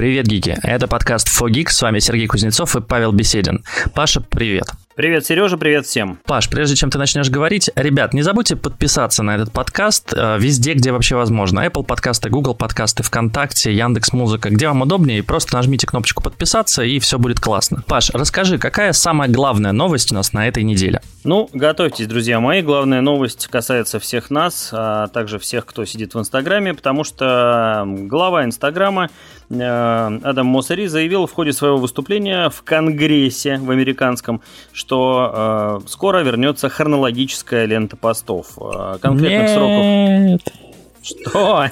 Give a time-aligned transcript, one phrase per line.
[0.00, 0.58] Привет, гики!
[0.62, 3.62] Это подкаст «Фогик», с вами Сергей Кузнецов и Павел Беседин.
[3.94, 4.64] Паша, привет!
[5.00, 6.18] Привет, Сережа, привет всем.
[6.26, 10.74] Паш, прежде чем ты начнешь говорить, ребят, не забудьте подписаться на этот подкаст э, везде,
[10.74, 11.60] где вообще возможно.
[11.60, 16.98] Apple подкасты, Google подкасты, ВКонтакте, Яндекс Музыка, где вам удобнее, просто нажмите кнопочку подписаться, и
[16.98, 17.82] все будет классно.
[17.86, 21.00] Паш, расскажи, какая самая главная новость у нас на этой неделе?
[21.24, 22.60] Ну, готовьтесь, друзья мои.
[22.60, 28.44] Главная новость касается всех нас, а также всех, кто сидит в Инстаграме, потому что глава
[28.44, 29.08] Инстаграма
[29.48, 35.88] э, Адам Моссери заявил в ходе своего выступления в Конгрессе в американском, что что э,
[35.88, 38.58] скоро вернется хронологическая лента постов.
[38.60, 40.42] Э, конкретных Нет.
[40.42, 40.56] сроков.
[41.00, 41.66] Что?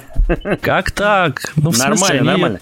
[0.61, 1.41] Как так?
[1.57, 2.59] Ну, нормально, смысле, нормально.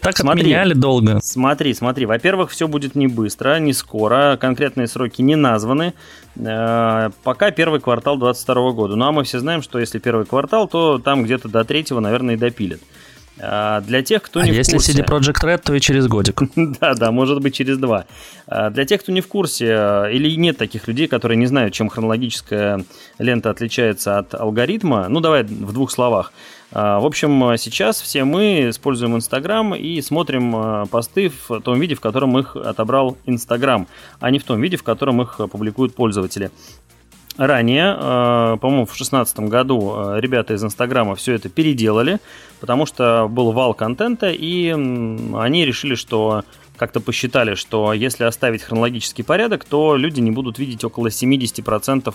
[0.00, 1.20] Так смотри, отменяли долго.
[1.22, 2.06] Смотри, смотри.
[2.06, 4.36] Во-первых, все будет не быстро, не скоро.
[4.40, 5.94] Конкретные сроки не названы.
[6.34, 8.96] Э, пока первый квартал 2022 года.
[8.96, 12.34] Ну а мы все знаем, что если первый квартал, то там где-то до третьего, наверное,
[12.34, 12.80] и допилят.
[12.80, 13.09] А,
[13.40, 14.92] для тех, кто а не если в курсе...
[14.92, 16.42] CD Project Red, то и через годик.
[16.56, 18.06] да, да, может быть через два.
[18.46, 21.72] А, для тех, кто не в курсе, э, или нет таких людей, которые не знают,
[21.72, 22.84] чем хронологическая
[23.18, 26.32] лента отличается от алгоритма, ну давай в двух словах.
[26.72, 32.00] В общем, сейчас все мы используем Инстаграм и смотрим э, посты в том виде, в
[32.00, 33.88] котором их отобрал Инстаграм,
[34.20, 36.52] а не в том виде, в котором их публикуют пользователи.
[37.36, 42.18] Ранее, э, по-моему, в 2016 году э, ребята из Инстаграма все это переделали,
[42.60, 46.44] потому что был вал контента, и они решили, что
[46.80, 52.12] как-то посчитали, что если оставить хронологический порядок, то люди не будут видеть около 70% э,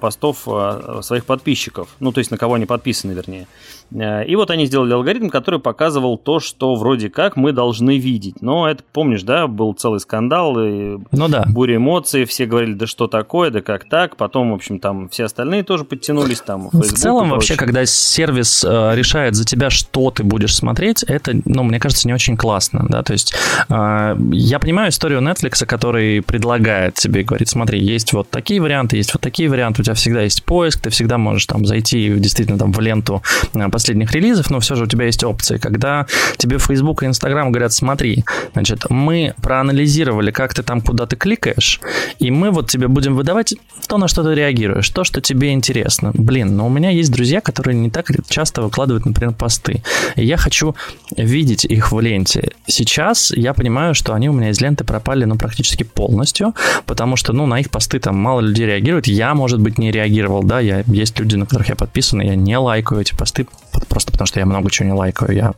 [0.00, 1.88] постов э, своих подписчиков.
[2.00, 3.46] Ну, то есть на кого они подписаны, вернее.
[3.92, 8.42] Э, и вот они сделали алгоритм, который показывал то, что вроде как мы должны видеть.
[8.42, 11.44] Но это, помнишь, да, был целый скандал, и ну, да.
[11.48, 14.16] буря эмоций, все говорили, да что такое, да как так.
[14.16, 16.40] Потом, в общем, там все остальные тоже подтянулись.
[16.40, 21.32] Там, Facebook в целом, вообще, когда сервис решает за тебя, что ты будешь смотреть, это,
[21.44, 23.34] ну, мне кажется, не очень классно, да, то есть
[23.68, 29.12] а, я понимаю историю Netflix, который предлагает тебе, говорит, смотри, есть вот такие варианты, есть
[29.12, 32.72] вот такие варианты, у тебя всегда есть поиск, ты всегда можешь там зайти действительно там
[32.72, 33.22] в ленту
[33.54, 35.58] а, последних релизов, но все же у тебя есть опции.
[35.58, 36.06] Когда
[36.38, 41.80] тебе Facebook и Instagram говорят, смотри, значит, мы проанализировали, как ты там куда ты кликаешь,
[42.18, 43.54] и мы вот тебе будем выдавать
[43.86, 46.10] то, на что ты реагируешь, то, что тебе интересно.
[46.14, 49.82] Блин, но у меня есть друзья, которые не так часто выкладывают, например, посты.
[50.16, 50.74] И я хочу
[51.16, 52.52] видеть их в ленте.
[52.66, 56.54] Сейчас я понимаю, что они у меня из ленты пропали, ну, практически полностью,
[56.86, 59.06] потому что, ну, на их посты там мало людей реагирует.
[59.06, 62.56] Я, может быть, не реагировал, да, я, есть люди, на которых я подписан, я не
[62.56, 63.48] лайкаю эти посты,
[63.88, 65.52] просто потому что я много чего не лайкаю, я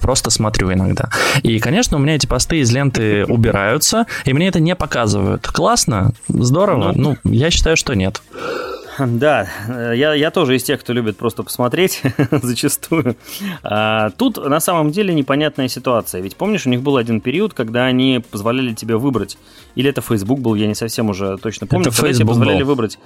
[0.00, 1.08] просто смотрю иногда.
[1.44, 5.46] И, конечно, у меня эти посты из ленты убираются, и мне это не показывают.
[5.46, 8.20] Классно, здорово, ну, ну я считаю, что нет.
[9.06, 13.16] Да, я, я тоже из тех, кто любит просто посмотреть зачастую.
[13.62, 16.20] А, тут на самом деле непонятная ситуация.
[16.20, 19.38] Ведь помнишь, у них был один период, когда они позволяли тебе выбрать.
[19.74, 21.88] Или это Facebook был, я не совсем уже точно помню.
[21.88, 22.68] Это когда тебе позволяли был.
[22.70, 22.98] выбрать.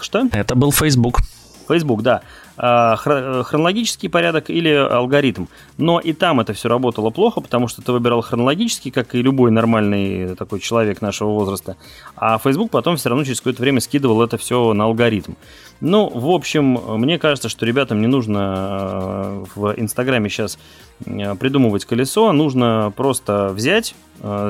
[0.00, 0.28] Что?
[0.32, 1.20] Это был Facebook.
[1.68, 2.22] Facebook, да.
[2.58, 5.46] А, хронологический порядок или алгоритм.
[5.76, 9.50] Но и там это все работало плохо, потому что ты выбирал хронологический, как и любой
[9.50, 11.76] нормальный такой человек нашего возраста.
[12.16, 15.32] А Facebook потом все равно через какое-то время скидывал это все на алгоритм.
[15.80, 20.58] Ну, в общем, мне кажется, что ребятам не нужно а, в Инстаграме сейчас
[21.06, 23.94] а, придумывать колесо, нужно просто взять,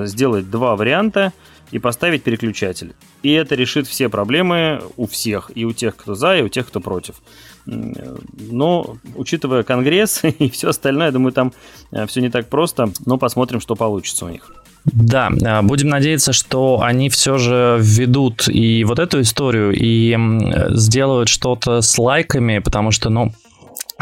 [0.05, 1.33] сделать два варианта
[1.71, 2.95] и поставить переключатель.
[3.23, 6.67] И это решит все проблемы у всех, и у тех, кто за, и у тех,
[6.67, 7.17] кто против.
[7.67, 11.53] Но, учитывая Конгресс и все остальное, думаю, там
[11.91, 14.53] э, все не так просто, но посмотрим, что получится у них.
[14.85, 20.17] Да, э, будем надеяться, что они все же введут и вот эту историю, и
[20.71, 23.33] сделают что-то с лайками, потому что, ну,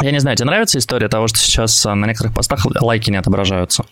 [0.02, 3.84] я не знаю, тебе нравится история того, что сейчас на некоторых постах лайки не отображаются?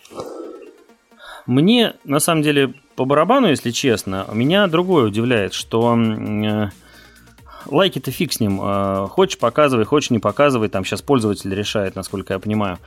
[1.45, 6.69] Мне, на самом деле, по барабану, если честно, меня другое удивляет, что э,
[7.65, 8.59] лайки-то фиг с ним.
[8.61, 12.77] Э, хочешь показывай, хочешь не показывай, там сейчас пользователь решает, насколько я понимаю.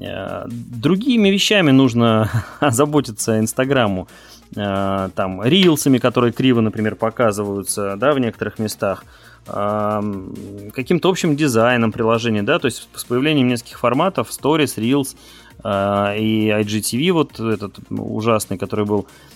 [0.00, 2.30] Э, другими вещами нужно
[2.60, 4.08] озаботиться Инстаграму.
[4.54, 9.04] Э, там, рилсами, которые криво, например, показываются, да, в некоторых местах
[9.46, 15.14] каким-то общим дизайном приложения, да, то есть с появлением нескольких форматов, Stories, Reels,
[15.62, 19.35] а, и IGTV, вот этот ужасный, который был, э,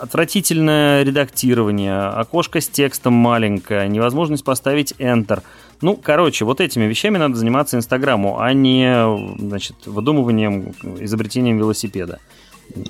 [0.00, 5.42] отвратительное редактирование, окошко с текстом маленькое, невозможность поставить Enter.
[5.80, 8.94] Ну, короче, вот этими вещами надо заниматься Инстаграму, а не,
[9.38, 12.20] значит, выдумыванием, изобретением велосипеда.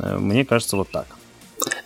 [0.00, 1.06] Э, мне кажется, вот так.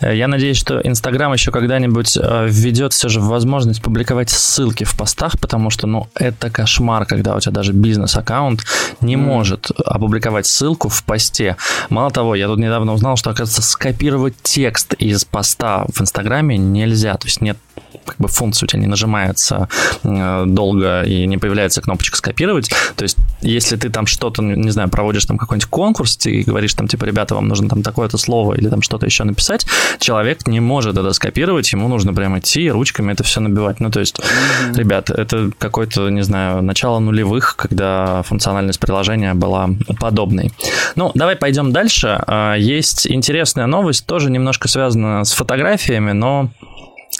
[0.00, 4.96] Э, я надеюсь, что Инстаграм еще когда-нибудь э, введет все же возможность публиковать ссылки в
[4.96, 8.64] постах, потому что, ну, это кошмар, когда у тебя даже бизнес-аккаунт
[9.00, 9.18] не mm.
[9.18, 11.56] может опубликовать ссылку в посте.
[11.90, 17.16] Мало того, я тут недавно узнал, что, оказывается, скопировать текст из поста в Инстаграме нельзя,
[17.16, 17.58] то есть нет
[18.04, 19.68] как бы функция у тебя не нажимается
[20.02, 22.70] э, долго и не появляется кнопочка скопировать.
[22.96, 26.88] То есть, если ты там что-то, не знаю, проводишь там какой-нибудь конкурс, ты говоришь там,
[26.88, 29.66] типа, ребята, вам нужно там такое-то слово или там что-то еще написать,
[29.98, 33.80] человек не может это скопировать, ему нужно прямо идти и ручками это все набивать.
[33.80, 34.76] Ну, то есть, mm-hmm.
[34.76, 39.70] ребят, это какое-то, не знаю, начало нулевых, когда функциональность приложения была
[40.00, 40.52] подобной.
[40.96, 42.22] Ну, давай пойдем дальше.
[42.26, 46.50] А, есть интересная новость, тоже немножко связана с фотографиями, но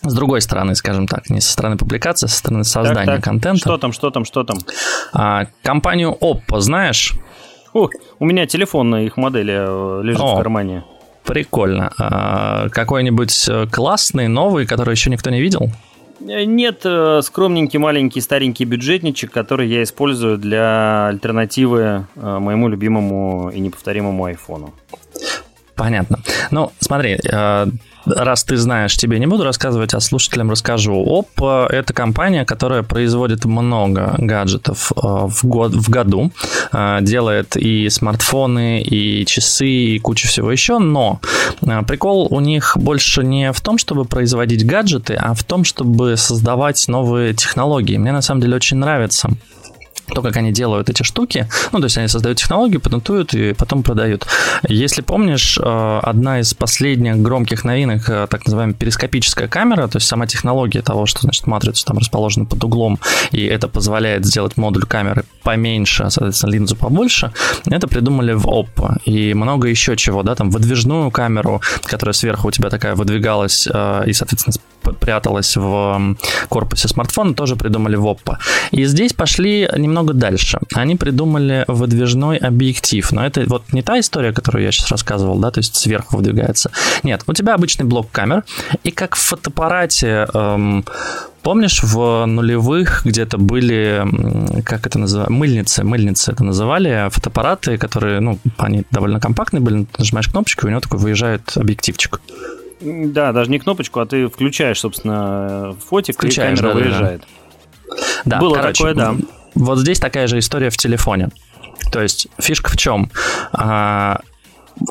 [0.02, 3.24] с другой стороны, скажем так, не со стороны публикации, а со стороны создания так, так.
[3.24, 3.60] контента.
[3.60, 4.58] Что там, что там, что там?
[5.12, 7.14] А, компанию Oppo знаешь?
[7.72, 10.84] О, у меня телефон на их модели э, лежит О, в кармане.
[11.28, 11.92] Прикольно.
[11.98, 15.70] А, какой-нибудь э, классный, новый, который еще никто не видел?
[16.26, 16.84] Э, нет,
[17.25, 24.72] скромненький, маленький, старенький бюджетничек, который я использую для альтернативы моему любимому и неповторимому айфону.
[25.78, 26.19] Понятно.
[26.50, 27.19] Ну, смотри,
[28.16, 30.94] раз ты знаешь, тебе не буду рассказывать, а слушателям расскажу.
[30.94, 36.32] Oppo– это компания, которая производит много гаджетов э, в, год, в году,
[36.72, 41.20] э, делает и смартфоны, и часы, и кучу всего еще, но
[41.62, 46.16] э, прикол у них больше не в том, чтобы производить гаджеты, а в том, чтобы
[46.16, 47.96] создавать новые технологии.
[47.96, 49.31] Мне на самом деле очень нравится
[50.14, 51.49] то, как они делают эти штуки.
[51.72, 54.26] Ну, то есть они создают технологию, патентуют и потом продают.
[54.69, 60.06] Если помнишь, э, одна из последних громких новинок, э, так называемая перископическая камера, то есть
[60.06, 62.99] сама технология того, что, значит, матрица там расположена под углом,
[63.31, 67.32] и это позволяет сделать модуль камеры поменьше, соответственно, линзу побольше,
[67.66, 68.96] это придумали в Oppo.
[69.05, 74.02] И много еще чего, да, там выдвижную камеру, которая сверху у тебя такая выдвигалась э,
[74.06, 74.55] и, соответственно,
[75.00, 76.16] пряталась в
[76.49, 78.37] корпусе смартфона, тоже придумали в Oppo.
[78.70, 80.58] И здесь пошли немного дальше.
[80.74, 85.50] Они придумали выдвижной объектив, но это вот не та история, которую я сейчас рассказывал, да,
[85.50, 86.70] то есть сверху выдвигается.
[87.02, 88.44] Нет, у тебя обычный блок камер,
[88.84, 90.84] и как в фотоаппарате эм,
[91.42, 94.04] Помнишь, в нулевых где-то были,
[94.64, 100.00] как это называется, мыльницы, мыльницы это называли, фотоаппараты, которые, ну, они довольно компактные были, ты
[100.00, 102.20] нажимаешь кнопочку, и у него такой выезжает объективчик.
[102.80, 107.22] Да, даже не кнопочку, а ты включаешь, собственно, фотик, включаешь, и камера да, выезжает.
[108.24, 109.16] Да, Было короче, такое, да.
[109.58, 111.31] Вот здесь такая же история в телефоне.
[111.93, 113.10] То есть фишка в чем?
[113.52, 114.20] А,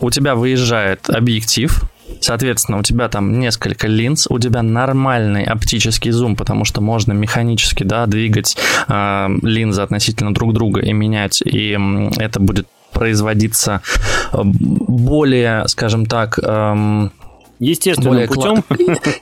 [0.02, 1.82] у тебя выезжает объектив,
[2.22, 7.84] Соответственно, у тебя там несколько линз, у тебя нормальный оптический зум, потому что можно механически
[7.84, 11.78] да, двигать э, линзы относительно друг друга и менять, и
[12.18, 13.82] это будет производиться
[14.34, 17.12] более, скажем так, эм,
[17.60, 18.64] Естественным более путем?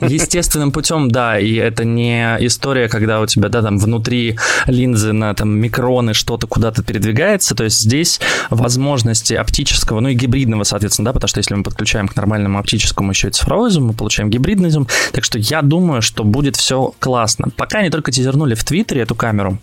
[0.00, 5.34] Естественным путем, да, и это не история, когда у тебя, да, там внутри линзы на
[5.34, 11.12] там микроны что-то куда-то передвигается, то есть здесь возможности оптического, ну и гибридного, соответственно, да,
[11.12, 14.70] потому что если мы подключаем к нормальному оптическому еще и цифровой зум, мы получаем гибридный
[14.70, 17.48] зум, так что я думаю, что будет все классно.
[17.56, 19.58] Пока они только тизернули в Твиттере эту камеру,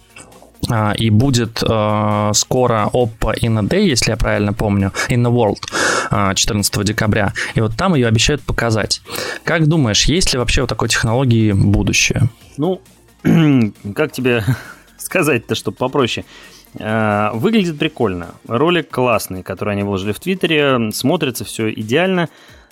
[0.98, 6.36] и будет э, скоро Oppo in a Day, если я правильно помню, in the World
[6.36, 7.34] 14 а, декабря.
[7.56, 9.02] И вот там ее обещают показать.
[9.44, 12.30] Как думаешь, есть ли вообще у такой технологии будущее?
[12.58, 12.82] Ну,
[13.96, 14.44] как тебе
[14.98, 16.26] сказать-то, чтобы попроще?
[16.80, 18.36] А, выглядит прикольно.
[18.48, 20.92] Ролик классный, который они выложили в Твиттере.
[20.92, 22.30] Смотрится все идеально.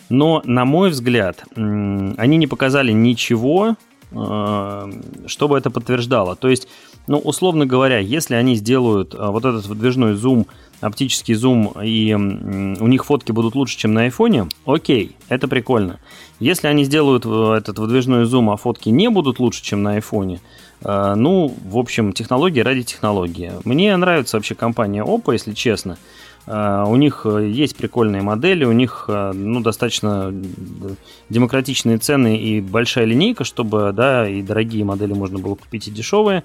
[0.09, 3.77] Но, на мой взгляд, они не показали ничего,
[4.11, 6.35] чтобы это подтверждало.
[6.35, 6.67] То есть
[7.07, 10.47] ну, условно говоря, если они сделают а, вот этот выдвижной зум,
[10.81, 15.99] оптический зум, и у них фотки будут лучше, чем на айфоне, окей, это прикольно.
[16.39, 20.41] Если они сделают э, этот выдвижной зум, а фотки не будут лучше, чем на айфоне,
[20.83, 23.51] э, ну, в общем, технология ради технологии.
[23.63, 25.97] Мне нравится вообще компания Oppo, если честно.
[26.47, 30.33] Uh, у них есть прикольные модели, у них ну, достаточно
[31.29, 36.43] демократичные цены и большая линейка, чтобы да, и дорогие модели можно было купить и дешевые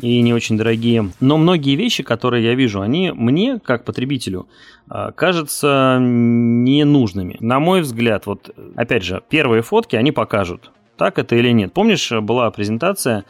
[0.00, 1.10] и не очень дорогие.
[1.20, 4.46] Но многие вещи, которые я вижу, они мне, как потребителю,
[4.88, 7.36] а, кажутся ненужными.
[7.40, 11.72] На мой взгляд, вот опять же, первые фотки они покажут, так это или нет.
[11.72, 13.24] Помнишь, была презентация,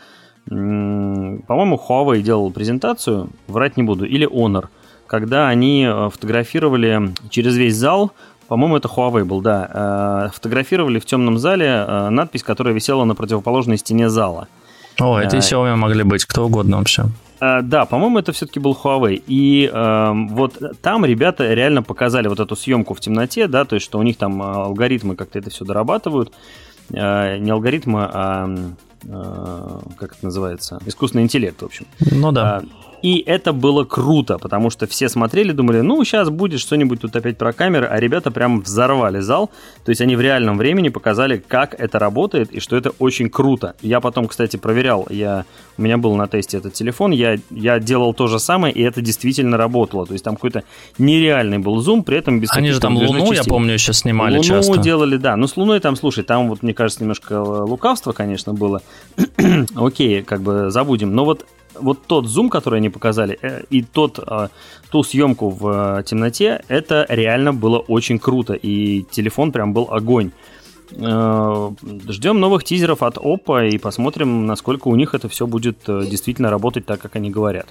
[0.46, 4.68] по-моему, Huawei делал презентацию, врать не буду, или Honor,
[5.06, 8.12] когда они э, фотографировали через весь зал
[8.48, 10.28] по-моему, это Huawei был, да.
[10.30, 14.48] Э, фотографировали в темном зале э, надпись, которая висела на противоположной стене зала.
[15.00, 17.05] О, это а, и Xiaomi могли быть, кто угодно вообще.
[17.40, 19.23] А, да, по-моему, это все-таки был Huawei.
[19.26, 23.85] И э, вот там ребята реально показали вот эту съемку в темноте, да, то есть,
[23.85, 26.33] что у них там а, алгоритмы как-то это все дорабатывают.
[26.90, 28.49] Э, не алгоритмы, а
[29.05, 30.81] э, как это называется?
[30.87, 31.87] Искусственный интеллект, в общем.
[32.00, 32.62] Ну да.
[33.02, 37.38] И это было круто, потому что все смотрели, думали, ну, сейчас будет что-нибудь тут опять
[37.38, 39.50] про камеры, а ребята прям взорвали зал.
[39.85, 43.76] То есть они в реальном времени показали, как это работает и что это очень круто.
[43.83, 45.45] Я потом, кстати, проверял, я,
[45.76, 49.00] у меня был на тесте этот телефон, я, я делал то же самое, и это
[49.00, 50.07] действительно работало.
[50.07, 50.64] То есть там какой-то
[50.99, 53.37] нереальный был зум, при этом без Они же там Луну, частей.
[53.37, 54.78] я помню, еще снимали Луну часто.
[54.78, 55.37] делали, да.
[55.37, 58.83] Но с Луной там, слушай, там вот, мне кажется, немножко лукавство, конечно, было.
[59.76, 61.14] Окей, как бы забудем.
[61.14, 61.47] Но вот
[61.80, 64.49] вот тот зум, который они показали, э, и тот, э,
[64.90, 68.54] ту съемку в э, темноте, это реально было очень круто.
[68.54, 70.30] И телефон прям был огонь.
[70.90, 76.87] Ждем новых тизеров от Oppo и посмотрим, насколько у них это все будет действительно работать
[76.87, 77.66] так, как они говорят.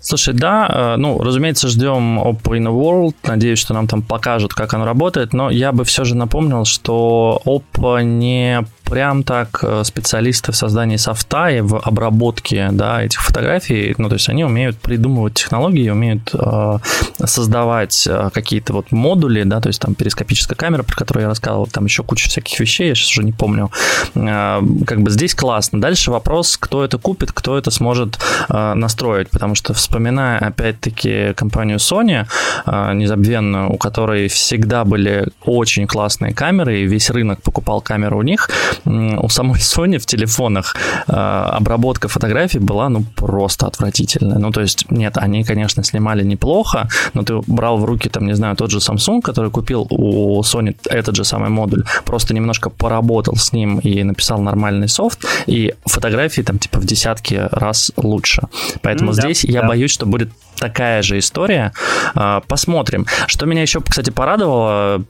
[0.00, 3.14] Слушай, да, ну, разумеется, ждем Oppo in the World.
[3.24, 5.34] Надеюсь, что нам там покажут, как оно работает.
[5.34, 10.96] Но я бы все же напомнил, что Oppo не прям так э, специалисты в создании
[10.96, 16.30] софта и в обработке да, этих фотографий, ну, то есть они умеют придумывать технологии, умеют
[16.34, 16.78] э,
[17.24, 21.66] создавать э, какие-то вот модули, да, то есть там перископическая камера, про которую я рассказывал,
[21.66, 23.70] там еще куча всяких вещей, я сейчас уже не помню.
[24.14, 25.80] Э, как бы здесь классно.
[25.80, 31.78] Дальше вопрос, кто это купит, кто это сможет э, настроить, потому что вспоминая опять-таки компанию
[31.78, 32.26] Sony,
[32.66, 38.22] э, незабвенную, у которой всегда были очень классные камеры, и весь рынок покупал камеры у
[38.22, 38.50] них,
[38.84, 40.76] у самой Sony в телефонах
[41.08, 44.38] э, обработка фотографий была, ну, просто отвратительная.
[44.38, 48.34] Ну, то есть, нет, они, конечно, снимали неплохо, но ты брал в руки, там, не
[48.34, 53.36] знаю, тот же Samsung, который купил у Sony этот же самый модуль, просто немножко поработал
[53.36, 58.42] с ним и написал нормальный софт, и фотографии там, типа, в десятки раз лучше.
[58.82, 59.68] Поэтому mm, здесь да, я да.
[59.68, 61.72] боюсь, что будет такая же история.
[62.14, 63.06] Э, посмотрим.
[63.26, 65.04] Что меня еще, кстати, порадовало,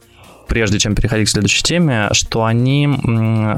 [0.53, 2.87] прежде чем переходить к следующей теме, что они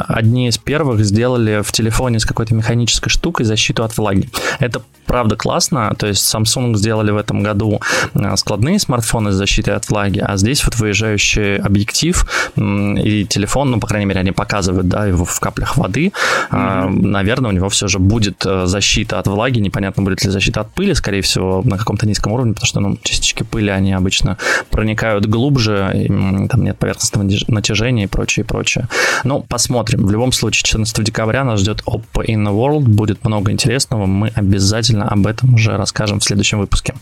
[0.07, 4.31] одни из первых сделали в телефоне с какой-то механической штукой защиту от влаги.
[4.61, 7.81] Это правда классно, то есть Samsung сделали в этом году
[8.15, 13.81] э, складные смартфоны с защитой от влаги, а здесь вот выезжающий объектив и телефон, ну,
[13.81, 16.13] по крайней мере, они показывают, да, его в каплях воды,
[16.51, 16.89] mm-hmm.
[16.89, 20.73] наверное, у него все же будет э, защита от влаги, непонятно, будет ли защита от
[20.73, 24.39] пыли, скорее всего, на каком-то низком уровне, потому что, ну, частички пыли, они обычно
[24.71, 26.09] проникают глубже, и,
[26.49, 28.89] там нет поверхностного натяжения и прочее, и прочее.
[29.25, 30.07] Ну, посмотрим.
[30.07, 32.81] В любом случае, 14 декабря нас ждет Oppo in the World.
[32.83, 34.05] Будет много интересного.
[34.05, 36.95] Мы обязательно об этом уже расскажем в следующем выпуске.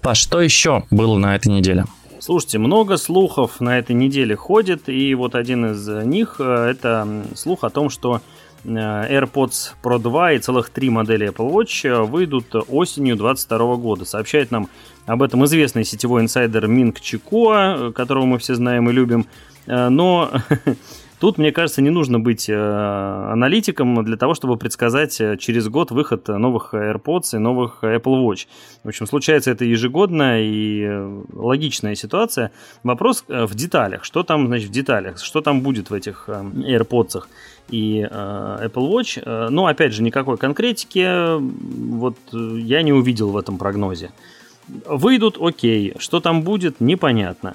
[0.00, 1.84] Паш, что еще было на этой неделе?
[2.18, 7.62] Слушайте, много слухов на этой неделе ходит, и вот один из них э, это слух
[7.62, 8.20] о том, что
[8.64, 14.04] э, AirPods Pro 2 и целых три модели Apple Watch выйдут осенью 2022 года.
[14.04, 14.68] Сообщает нам
[15.06, 19.26] об этом известный сетевой инсайдер Минг Чикуа, которого мы все знаем и любим.
[19.66, 20.30] Э, но
[21.18, 25.90] Тут, мне кажется, не нужно быть э, аналитиком для того, чтобы предсказать э, через год
[25.90, 28.46] выход новых AirPods и новых Apple Watch.
[28.84, 30.86] В общем, случается это ежегодно и
[31.32, 32.52] логичная ситуация.
[32.82, 34.04] Вопрос в деталях.
[34.04, 35.18] Что там, значит, в деталях?
[35.18, 37.22] Что там будет в этих AirPods
[37.70, 39.48] и Apple Watch?
[39.48, 44.10] Но, опять же, никакой конкретики вот я не увидел в этом прогнозе.
[44.68, 45.94] Выйдут, окей.
[45.98, 47.54] Что там будет, непонятно.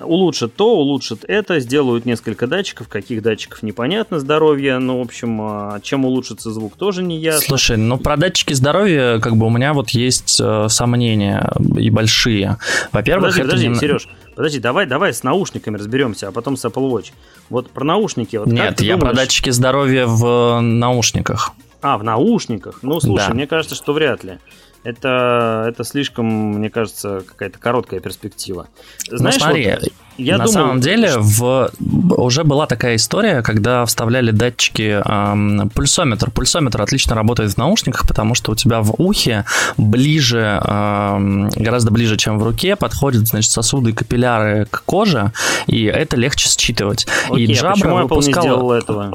[0.00, 5.80] Улучшат то, улучшат это, сделают несколько датчиков, каких датчиков непонятно, здоровье, ну, в общем, а,
[5.80, 7.46] чем улучшится звук, тоже не ясно.
[7.46, 11.48] Слушай, ну, про датчики здоровья, как бы, у меня вот есть э, сомнения
[11.78, 12.58] и большие.
[12.90, 13.74] Во-первых, подожди, это подожди, не...
[13.76, 17.12] Сереж, подожди, давай, давай с наушниками разберемся, а потом с Apple Watch.
[17.48, 18.36] Вот про наушники.
[18.36, 19.14] Вот Нет, я думаешь...
[19.14, 21.52] про датчики здоровья в наушниках.
[21.80, 22.80] А, в наушниках?
[22.82, 23.34] Ну, слушай, да.
[23.34, 24.38] мне кажется, что вряд ли
[24.86, 28.68] это, это слишком, мне кажется, какая-то короткая перспектива.
[29.10, 31.20] Ну, Знаешь, ну, смотри, вот, я на думал, самом деле что...
[31.20, 31.70] в,
[32.16, 36.30] уже была такая история, когда вставляли датчики эм, пульсометр.
[36.30, 39.44] Пульсометр отлично работает в наушниках, потому что у тебя в ухе
[39.76, 45.32] ближе, эм, гораздо ближе, чем в руке, подходят значит, сосуды и капилляры к коже,
[45.66, 47.08] и это легче считывать.
[47.28, 48.44] Окей, и Jabra а почему Apple выпускала...
[48.44, 49.12] не сделал этого?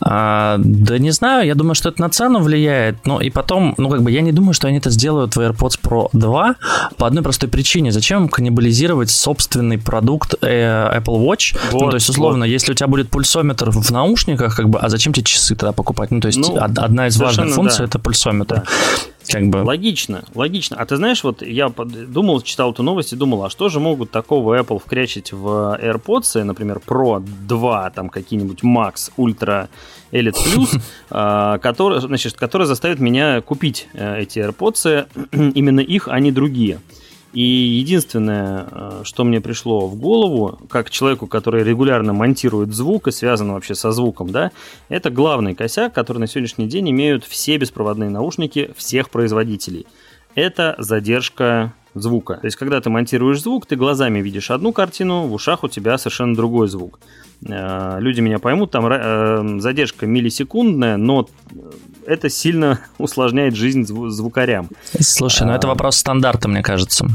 [0.00, 3.88] А, да не знаю, я думаю, что это на цену влияет, но и потом, ну
[3.88, 6.54] как бы я не думаю, что они это сделают в AirPods Pro 2
[6.96, 7.92] по одной простой причине.
[7.92, 11.56] Зачем каннибализировать собственный продукт э, Apple Watch?
[11.72, 12.52] Вот, ну то есть условно, вот.
[12.52, 16.10] если у тебя будет пульсометр в наушниках, как бы, а зачем тебе часы тогда покупать?
[16.10, 17.84] Ну то есть ну, одна из важных функций да.
[17.84, 18.56] это пульсометр.
[18.56, 18.64] Да.
[19.28, 19.58] Как бы...
[19.58, 20.76] Логично, логично.
[20.76, 24.10] А ты знаешь, вот я думал, читал эту новость и думал, а что же могут
[24.10, 29.68] такого Apple вкрячить в AirPods, например, Pro 2, там какие-нибудь Max, Ultra,
[30.12, 30.80] Elite Plus,
[31.10, 35.08] а, который, значит, который заставит меня купить э, эти AirPods,
[35.54, 36.80] именно их, а не другие.
[37.32, 43.12] И единственное, э, что мне пришло в голову, как человеку, который регулярно монтирует звук и
[43.12, 44.50] связан вообще со звуком, да,
[44.88, 49.86] это главный косяк, который на сегодняшний день имеют все беспроводные наушники всех производителей.
[50.34, 52.34] Это задержка звука.
[52.34, 55.98] То есть, когда ты монтируешь звук, ты глазами видишь одну картину, в ушах у тебя
[55.98, 56.98] совершенно другой звук.
[57.46, 61.28] Э, люди меня поймут, там э, задержка миллисекундная, но
[62.08, 64.70] это сильно усложняет жизнь звукарям.
[64.98, 65.70] Слушай, ну это а.
[65.70, 67.06] вопрос стандарта, мне кажется.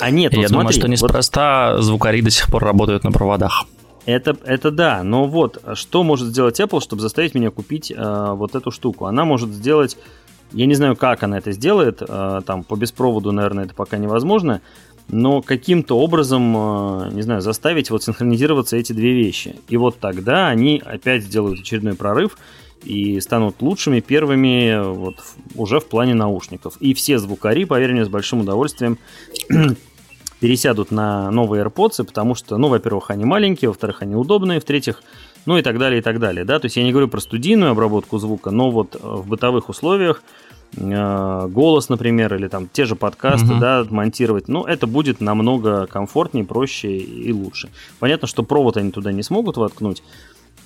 [0.00, 1.82] А нет, Я вот думаю, смотри, что неспроста вот...
[1.82, 3.64] звукари до сих пор работают на проводах.
[4.04, 8.56] Это, это да, но вот что может сделать Apple, чтобы заставить меня купить э, вот
[8.56, 9.06] эту штуку?
[9.06, 9.96] Она может сделать,
[10.52, 14.60] я не знаю, как она это сделает, э, там по беспроводу, наверное, это пока невозможно,
[15.08, 19.56] но каким-то образом, э, не знаю, заставить вот синхронизироваться эти две вещи.
[19.68, 22.38] И вот тогда они опять сделают очередной прорыв,
[22.84, 25.16] и станут лучшими первыми вот
[25.54, 26.76] уже в плане наушников.
[26.80, 28.98] И все звукари, поверь мне, с большим удовольствием
[30.40, 35.02] пересядут на новые AirPods, потому что, ну, во-первых, они маленькие, во-вторых, они удобные, в-третьих,
[35.46, 37.70] ну и так далее, и так далее, да, то есть я не говорю про студийную
[37.70, 40.22] обработку звука, но вот в бытовых условиях
[40.76, 43.60] э, голос, например, или там те же подкасты, угу.
[43.60, 47.70] да, монтировать, ну, это будет намного комфортнее, проще и лучше.
[48.00, 50.02] Понятно, что провод они туда не смогут воткнуть,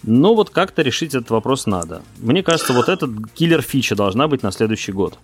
[0.02, 2.02] но вот как-то решить этот вопрос надо.
[2.18, 5.18] Мне кажется, вот этот киллер-фича должна быть на следующий год.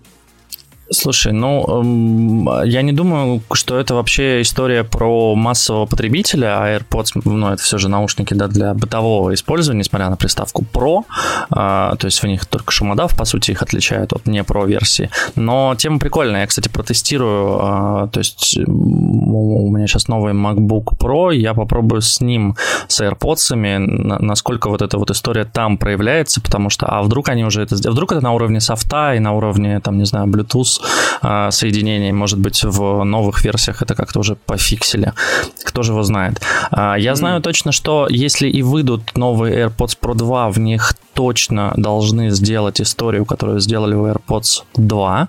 [0.91, 7.23] Слушай, ну, эм, я не думаю, что это вообще история про массового потребителя, а AirPods,
[7.25, 11.05] ну, это все же наушники, да, для бытового использования, несмотря на приставку Pro,
[11.51, 15.09] э, то есть в них только шумодав, по сути, их отличает от не Pro версии.
[15.35, 21.35] Но тема прикольная, я, кстати, протестирую, э, то есть у меня сейчас новый MacBook Pro,
[21.35, 22.57] я попробую с ним,
[22.89, 27.63] с AirPods, насколько вот эта вот история там проявляется, потому что, а вдруг они уже
[27.63, 30.72] это сделают, вдруг это на уровне софта и на уровне, там, не знаю, Bluetooth,
[31.21, 32.13] а, соединений.
[32.13, 35.13] Может быть, в новых версиях это как-то уже пофиксили.
[35.65, 36.41] Кто же его знает.
[36.71, 37.43] А, я знаю mm.
[37.43, 43.25] точно, что если и выйдут новые AirPods Pro 2, в них точно должны сделать историю,
[43.25, 45.29] которую сделали в AirPods 2.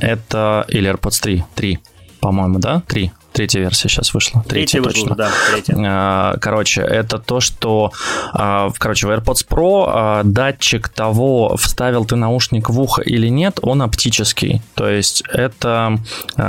[0.00, 0.64] Это...
[0.68, 1.44] Или AirPods 3.
[1.54, 1.78] 3
[2.20, 2.82] по-моему, да?
[2.86, 3.10] 3.
[3.32, 4.42] Третья версия сейчас вышла.
[4.48, 5.14] Третья, третья точно.
[5.14, 5.76] да, третья.
[5.78, 7.92] А, короче, это то, что,
[8.32, 13.60] а, короче, в AirPods Pro а, датчик того, вставил ты наушник в ухо или нет,
[13.62, 14.62] он оптический.
[14.74, 15.98] То есть это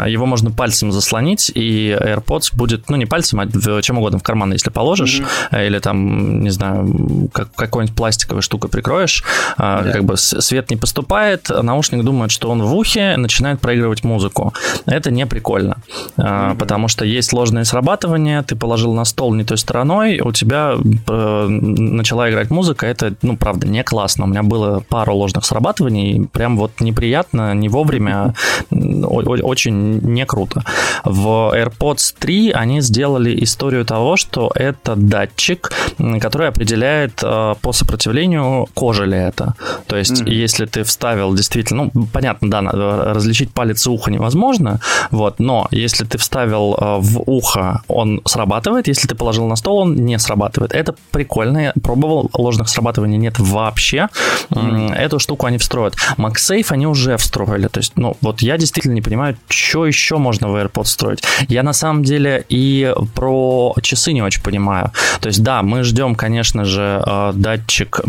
[0.07, 4.51] его можно пальцем заслонить, и AirPods будет, ну, не пальцем, а чем угодно в карман,
[4.53, 5.67] если положишь, mm-hmm.
[5.67, 9.23] или там, не знаю, как, какой-нибудь пластиковой штукой прикроешь,
[9.57, 9.91] yeah.
[9.91, 14.53] как бы свет не поступает, наушник думает, что он в ухе, начинает проигрывать музыку.
[14.85, 15.77] Это не прикольно,
[16.17, 20.75] mm-hmm потому что есть ложное срабатывание, ты положил на стол не той стороной, у тебя
[20.77, 24.23] э, начала играть музыка, это, ну, правда, не классно.
[24.23, 28.35] У меня было пару ложных срабатываний, прям вот неприятно, не вовремя,
[28.69, 30.63] очень не круто.
[31.03, 35.73] В AirPods 3 они сделали историю того, что это датчик,
[36.21, 39.55] который определяет э, по сопротивлению, кожи ли это.
[39.87, 40.29] То есть, mm-hmm.
[40.29, 44.79] если ты вставил действительно, ну, понятно, да, различить палец и ухо невозможно,
[45.09, 49.55] вот, но если ты вставил вставил э, в ухо, он срабатывает, если ты положил на
[49.55, 50.73] стол, он не срабатывает.
[50.73, 54.07] Это прикольно, я пробовал, ложных срабатываний нет вообще.
[54.49, 54.93] Mm.
[54.93, 55.95] Эту штуку они встроят.
[56.17, 60.49] MagSafe они уже встроили, то есть, ну, вот я действительно не понимаю, что еще можно
[60.49, 61.23] в AirPods строить.
[61.47, 64.91] Я на самом деле и про часы не очень понимаю.
[65.19, 68.01] То есть, да, мы ждем, конечно же, э, датчик,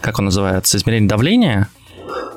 [0.00, 1.68] как он называется, измерение давления,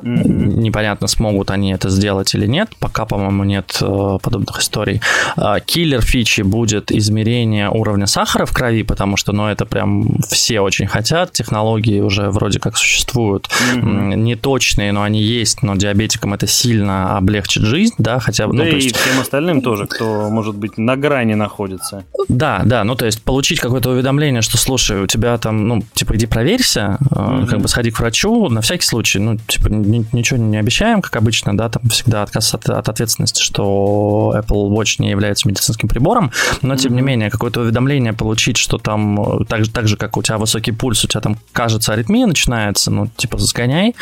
[0.02, 0.60] Mm-hmm.
[0.60, 2.70] Непонятно, смогут они это сделать или нет.
[2.80, 5.02] Пока, по-моему, нет э, подобных историй.
[5.38, 10.62] Э, киллер фичи будет измерение уровня сахара в крови, потому что, ну, это прям все
[10.62, 11.32] очень хотят.
[11.32, 13.50] Технологии уже вроде как существуют.
[13.76, 14.16] Mm-hmm.
[14.16, 18.54] Неточные, но они есть, но диабетикам это сильно облегчит жизнь, да, хотя бы.
[18.54, 18.96] Ну, да ну, и есть...
[18.96, 22.04] всем остальным тоже, кто, может быть, на грани находится.
[22.28, 26.16] Да, да, ну, то есть получить какое-то уведомление, что, слушай, у тебя там, ну, типа,
[26.16, 27.48] иди проверься, mm-hmm.
[27.48, 31.56] как бы сходи к врачу, на всякий случай, ну, типа, ничего не обещаем, как обычно,
[31.56, 36.76] да, там всегда отказ от, от ответственности, что Apple Watch не является медицинским прибором, но,
[36.76, 40.72] тем не менее, какое-то уведомление получить, что там, так, так же, как у тебя высокий
[40.72, 43.96] пульс, у тебя там, кажется, аритмия начинается, ну, типа, сгоняй,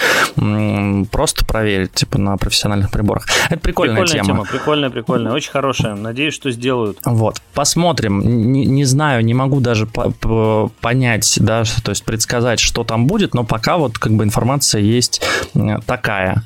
[1.12, 3.26] просто проверить, типа, на профессиональных приборах.
[3.50, 4.26] Это прикольная, прикольная тема.
[4.26, 4.46] тема.
[4.46, 5.96] Прикольная, прикольная, очень хорошая.
[5.96, 7.00] Надеюсь, что сделают.
[7.06, 8.52] Вот, посмотрим.
[8.52, 13.08] не, не знаю, не могу даже по -по понять, да, то есть предсказать, что там
[13.08, 15.22] будет, но пока вот как бы информация есть
[15.86, 16.44] такая.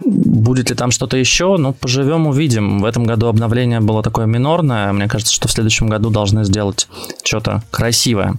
[0.00, 1.56] Будет ли там что-то еще?
[1.56, 2.80] Ну, поживем, увидим.
[2.80, 4.92] В этом году обновление было такое минорное.
[4.92, 6.88] Мне кажется, что в следующем году должны сделать
[7.24, 8.34] что-то красивое.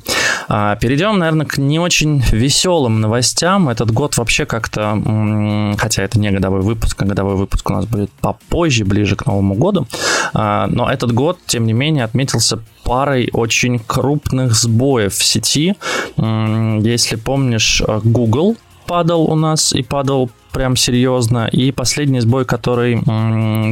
[0.47, 3.69] А, перейдем, наверное, к не очень веселым новостям.
[3.69, 8.11] Этот год вообще как-то, хотя это не годовой выпуск, а годовой выпуск у нас будет
[8.11, 9.87] попозже, ближе к Новому году.
[10.33, 15.75] А, но этот год, тем не менее, отметился парой очень крупных сбоев в сети.
[16.17, 18.55] Если помнишь, Google
[18.87, 21.47] падал у нас и падал прям серьезно.
[21.51, 22.99] И последний сбой, который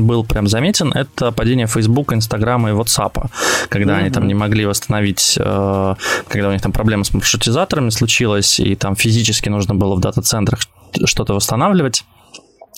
[0.01, 3.29] был прям заметен, это падение Facebook, Instagram и WhatsApp,
[3.69, 3.99] когда mm-hmm.
[3.99, 5.95] они там не могли восстановить, э,
[6.27, 10.59] когда у них там проблема с маршрутизаторами случилась, и там физически нужно было в дата-центрах
[11.05, 12.03] что-то восстанавливать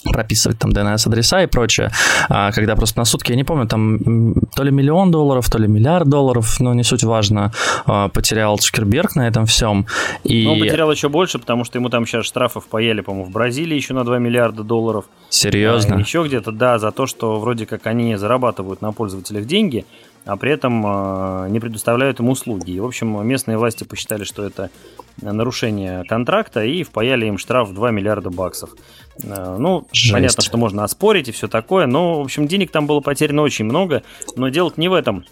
[0.04, 1.92] прописывать там DNS-адреса и прочее,
[2.30, 5.68] а, когда просто на сутки, я не помню, там то ли миллион долларов, то ли
[5.68, 7.52] миллиард долларов, но не суть важно,
[7.86, 9.86] а, потерял Цукерберг на этом всем.
[10.24, 10.46] И...
[10.46, 13.76] Но он потерял еще больше, потому что ему там сейчас штрафов поели, по-моему, в Бразилии
[13.76, 15.06] еще на 2 миллиарда долларов.
[15.30, 15.96] Серьезно?
[15.96, 19.86] А, еще где-то, да, за то, что вроде как они зарабатывают на пользователях деньги,
[20.28, 22.72] а при этом э, не предоставляют им услуги.
[22.72, 24.70] И, в общем, местные власти посчитали, что это
[25.22, 28.72] нарушение контракта и впаяли им штраф в 2 миллиарда баксов.
[29.24, 30.12] Э, ну, Жесть.
[30.12, 33.66] понятно, что можно оспорить и все такое, но, в общем, денег там было потеряно очень
[33.66, 34.04] много,
[34.36, 35.26] но дело не в этом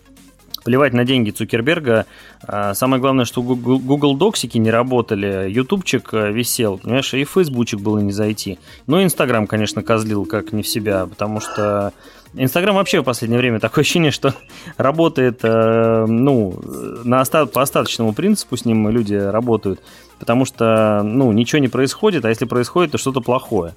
[0.63, 2.07] плевать на деньги Цукерберга.
[2.41, 8.11] А, самое главное, что Google Доксики не работали, ютубчик висел, понимаешь, и фейсбучик было не
[8.11, 8.57] зайти.
[8.87, 11.93] Ну, Инстаграм, конечно, козлил как не в себя, потому что
[12.37, 14.33] Инстаграм вообще в последнее время такое ощущение, что
[14.77, 16.59] работает, э, ну,
[17.03, 19.81] на оста- по остаточному принципу с ним люди работают,
[20.19, 23.73] потому что, ну, ничего не происходит, а если происходит, то что-то плохое.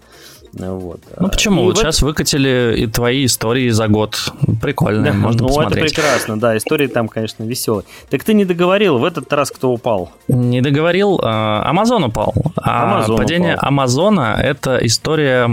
[0.52, 1.00] Вот.
[1.18, 1.62] Ну почему?
[1.62, 4.32] И вот сейчас выкатили и твои истории за год.
[4.60, 5.92] Прикольно, да, можно ну, посмотреть.
[5.92, 7.84] это прекрасно, да, истории там, конечно, веселые.
[8.10, 10.10] Так ты не договорил, в этот раз кто упал?
[10.28, 12.34] Не договорил, Амазон упал.
[12.56, 13.68] А Amazon падение упал.
[13.68, 15.48] Амазона– это история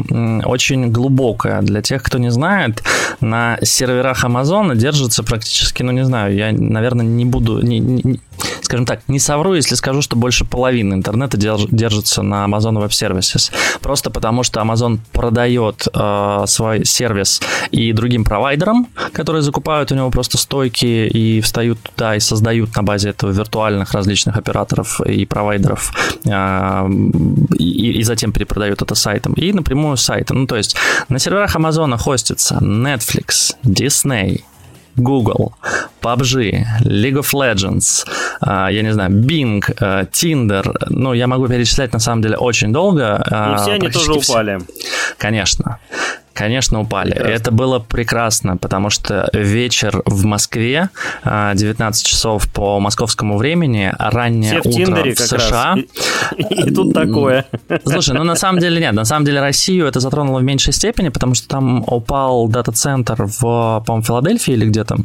[0.46, 1.62] очень глубокая.
[1.62, 2.84] Для тех, кто не знает,
[3.20, 8.20] на серверах Амазона держится практически, ну не знаю, я, наверное, не буду, не, не,
[8.62, 13.52] скажем так, не совру, если скажу, что больше половины интернета держится на Amazon Web Services.
[13.82, 20.10] Просто потому, что Amazon продает э, свой сервис и другим провайдерам, которые закупают у него
[20.10, 25.94] просто стойки и встают туда и создают на базе этого виртуальных различных операторов и провайдеров,
[26.26, 26.90] э,
[27.58, 29.34] и, и затем перепродают это сайтом.
[29.34, 30.42] И напрямую сайтом.
[30.42, 30.76] Ну, то есть
[31.10, 34.44] на серверах Amazon хостится Netflix, Disney,
[34.98, 35.54] Google,
[36.02, 38.06] PUBG, League of Legends,
[38.42, 42.72] а, я не знаю, Bing, а, Tinder, ну, я могу перечислять на самом деле очень
[42.72, 43.24] долго.
[43.32, 44.60] А, И все они тоже упали.
[45.18, 45.80] Конечно.
[46.36, 47.12] Конечно, упали.
[47.12, 47.34] Прекрасно.
[47.34, 50.90] Это было прекрасно, потому что вечер в Москве,
[51.24, 55.78] 19 часов по московскому времени, раннее Все в утро в США.
[56.36, 57.46] И, и тут такое.
[57.86, 58.94] Слушай, ну на самом деле нет.
[58.94, 63.82] На самом деле Россию это затронуло в меньшей степени, потому что там упал дата-центр в,
[63.86, 64.98] по-моему, Филадельфии или где-то.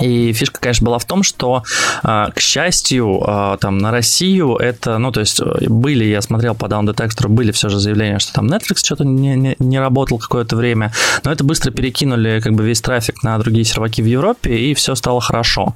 [0.00, 1.62] И фишка, конечно, была в том, что,
[2.02, 6.66] а, к счастью, а, там на Россию это, ну, то есть были, я смотрел по
[6.66, 10.56] Down Detector, были все же заявления, что там Netflix что-то не, не, не работал какое-то
[10.56, 10.92] время,
[11.24, 14.94] но это быстро перекинули как бы весь трафик на другие серваки в Европе, и все
[14.94, 15.74] стало хорошо.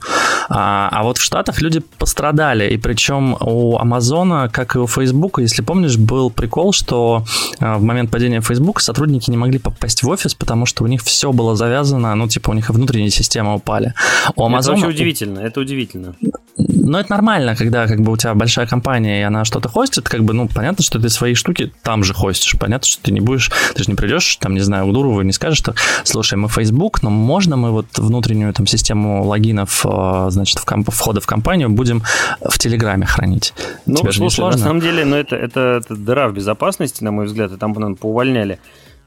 [0.48, 5.38] А, а вот в Штатах люди пострадали, и причем у Амазона, как и у Facebook,
[5.38, 7.24] если помнишь, был прикол, что
[7.58, 11.32] в момент падения Facebook сотрудники не могли попасть в офис, потому что у них все
[11.32, 13.94] было завязано, ну, типа у них и внутренняя система упала упали.
[14.36, 14.58] У Amazon...
[14.58, 16.14] Это вообще удивительно, это удивительно.
[16.56, 20.24] Но это нормально, когда как бы у тебя большая компания, и она что-то хостит, как
[20.24, 22.56] бы, ну, понятно, что ты свои штуки там же хостишь.
[22.58, 25.32] Понятно, что ты не будешь, ты же не придешь, там, не знаю, к Дурову не
[25.32, 30.58] скажешь, что, слушай, мы Facebook, но можно мы вот внутреннюю там систему логинов, э, значит,
[30.58, 32.02] в комп- входа в компанию будем
[32.40, 33.54] в Телеграме хранить?
[33.86, 37.26] Ну, Тебе слушай, на самом деле, ну, это, это, это дыра в безопасности, на мой
[37.26, 38.58] взгляд, и там, наверное, поувольняли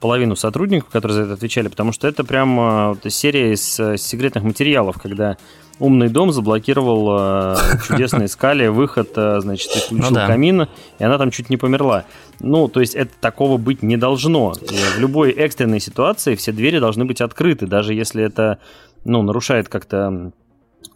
[0.04, 4.44] половину сотрудников, которые за это отвечали, потому что это прям э, серия из э, секретных
[4.44, 5.38] материалов, когда
[5.80, 7.56] умный дом заблокировал э,
[7.88, 10.28] чудесной скале выход, э, значит, и включил ну, да.
[10.28, 10.68] камин,
[11.00, 12.04] и она там чуть не померла.
[12.42, 14.54] Ну, то есть это такого быть не должно.
[14.60, 18.60] И в любой экстренной ситуации все двери должны быть открыты, даже если это,
[19.06, 20.34] ну, нарушает как-то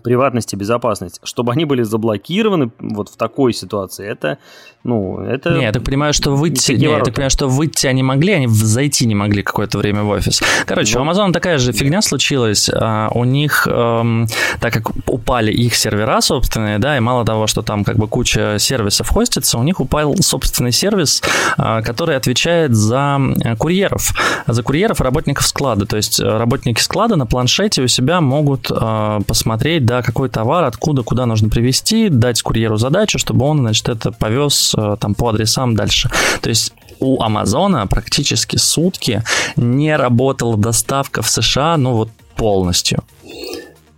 [0.07, 4.37] приватность и безопасность, чтобы они были заблокированы вот в такой ситуации, это,
[4.85, 5.49] ну, это...
[5.57, 8.47] Не, я так понимаю, что выйти, не, я так понимаю, что выйти они могли, они
[8.47, 10.41] зайти не могли какое-то время в офис.
[10.65, 11.05] Короче, вот.
[11.05, 14.27] у Amazon такая же фигня случилась, а, у них, эм,
[14.61, 18.55] так как упали их сервера собственные, да, и мало того, что там как бы куча
[18.59, 21.21] сервисов хостится, у них упал собственный сервис,
[21.57, 24.13] э, который отвечает за э, курьеров,
[24.47, 29.19] за курьеров работников склада, то есть э, работники склада на планшете у себя могут э,
[29.27, 34.11] посмотреть, да, какой товар, откуда, куда нужно привезти, дать курьеру задачу, чтобы он, значит, это
[34.11, 36.09] повез э, там по адресам дальше.
[36.41, 39.23] То есть у Амазона практически сутки
[39.55, 43.03] не работала доставка в США, ну вот полностью.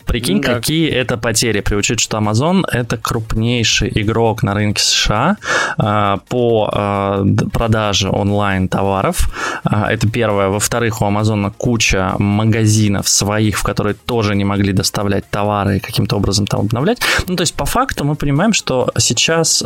[0.10, 0.56] Прикинь, да.
[0.56, 5.38] какие это потери, при учете, что Amazon это крупнейший игрок на рынке США
[5.78, 9.30] э, по э, продаже онлайн товаров.
[9.69, 10.48] Э, это первое.
[10.48, 16.15] Во-вторых, у Amazon куча магазинов своих, в которые тоже не могли доставлять товары и каким-то
[16.15, 17.00] образом там обновлять.
[17.28, 19.63] Ну, то есть, по факту мы понимаем, что сейчас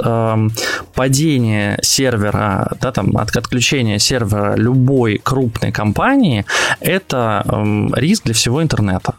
[0.93, 6.45] падение сервера, да, там, от отключения сервера любой крупной компании,
[6.81, 7.45] это
[7.95, 9.13] риск для всего интернета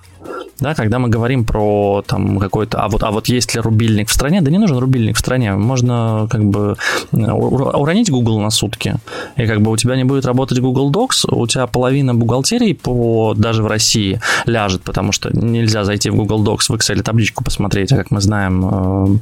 [0.61, 4.13] да, когда мы говорим про там какой-то, а вот, а вот есть ли рубильник в
[4.13, 6.77] стране, да не нужен рубильник в стране, можно как бы
[7.13, 8.97] уронить Google на сутки,
[9.37, 13.35] и как бы у тебя не будет работать Google Docs, у тебя половина бухгалтерии по,
[13.37, 17.93] даже в России ляжет, потому что нельзя зайти в Google Docs, в Excel табличку посмотреть,
[17.93, 19.19] а как мы знаем, э,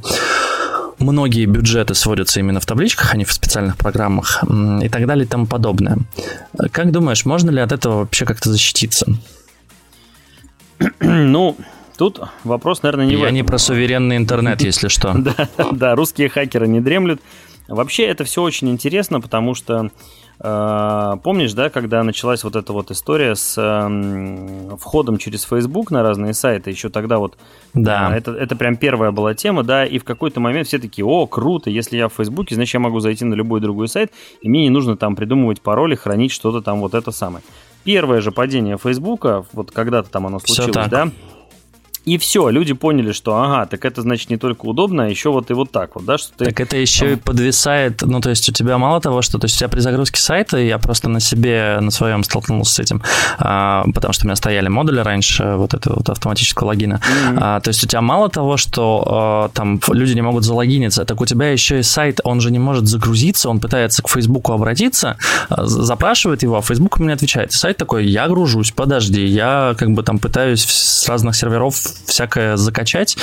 [0.99, 4.43] многие бюджеты сводятся именно в табличках, а не в специальных программах
[4.81, 5.97] и так далее и тому подобное.
[6.71, 9.07] Как думаешь, можно ли от этого вообще как-то защититься?
[11.25, 11.55] ну,
[11.97, 15.13] тут вопрос, наверное, не Я не про суверенный интернет, если что.
[15.17, 17.21] Да, да, русские хакеры не дремлют.
[17.67, 19.89] Вообще это все очень интересно, потому что
[20.39, 26.03] э, помнишь, да, когда началась вот эта вот история с э, входом через Facebook на
[26.03, 27.37] разные сайты, еще тогда вот
[27.73, 28.13] да.
[28.13, 31.25] Э, это, это прям первая была тема, да, и в какой-то момент все такие, о,
[31.25, 34.63] круто, если я в Фейсбуке, значит я могу зайти на любой другой сайт, и мне
[34.63, 37.43] не нужно там придумывать пароли, хранить что-то там вот это самое
[37.83, 41.11] первое же падение Фейсбука, вот когда-то там оно случилось, да,
[42.05, 45.49] и все, люди поняли, что ага, так это значит не только удобно, а еще вот
[45.51, 46.45] и вот так вот, да, что ты...
[46.45, 49.55] Так это еще и подвисает, ну, то есть у тебя мало того, что, то есть
[49.55, 53.01] у тебя при загрузке сайта, я просто на себе, на своем столкнулся с этим,
[53.37, 57.37] а, потому что у меня стояли модули раньше вот этого вот автоматического логина, mm-hmm.
[57.39, 61.21] а, то есть у тебя мало того, что а, там люди не могут залогиниться, так
[61.21, 65.17] у тебя еще и сайт, он же не может загрузиться, он пытается к Фейсбуку обратиться,
[65.47, 67.51] а, запрашивает его, а Facebook ему не отвечает.
[67.51, 72.57] И сайт такой, я гружусь, подожди, я как бы там пытаюсь с разных серверов всякое
[72.57, 73.17] закачать,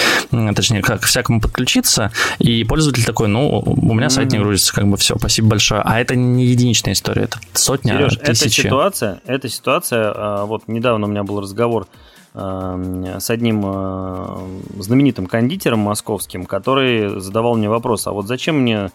[0.54, 4.96] точнее, как всякому подключиться, и пользователь такой, ну, у меня сайт не грузится, как бы
[4.96, 5.82] все, спасибо большое.
[5.84, 8.60] А это не единичная история, это сотня, Сереж, тысячи.
[8.60, 11.86] эта ситуация, эта ситуация, а, вот недавно у меня был разговор
[12.32, 14.46] с одним а,
[14.78, 18.90] знаменитым кондитером московским, который задавал мне вопрос, а вот зачем мне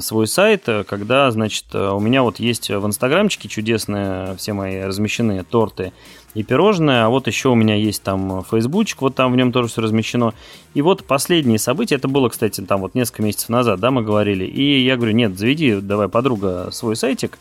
[0.00, 5.92] свой сайт, когда, значит, у меня вот есть в инстаграмчике чудесные все мои размещенные торты,
[6.36, 9.68] и пирожное, а вот еще у меня есть там фейсбучик, вот там в нем тоже
[9.68, 10.34] все размещено.
[10.74, 14.44] И вот последние события, это было, кстати, там вот несколько месяцев назад, да, мы говорили,
[14.44, 17.38] и я говорю, нет, заведи, давай, подруга, свой сайтик,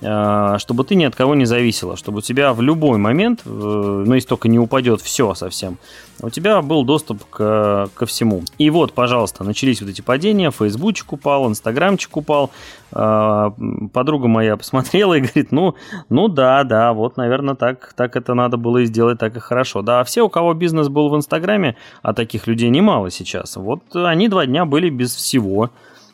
[0.00, 4.12] чтобы ты ни от кого не зависела, чтобы у тебя в любой момент, э, ну
[4.14, 5.78] если только не упадет все совсем,
[6.20, 8.42] у тебя был доступ к, ко всему.
[8.58, 12.50] И вот, пожалуйста, начались вот эти падения, фейсбучик упал, инстаграмчик упал,
[12.92, 13.52] а,
[13.92, 15.74] подруга моя посмотрела и говорит, ну,
[16.08, 19.82] ну да, да, вот, наверное, так, так это надо было и сделать, так и хорошо.
[19.82, 23.82] Да, а все, у кого бизнес был в инстаграме, а таких людей немало сейчас, вот
[23.94, 25.70] они два дня были без всего.